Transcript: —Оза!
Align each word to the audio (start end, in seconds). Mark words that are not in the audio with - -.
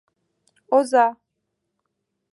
—Оза! 0.77 1.05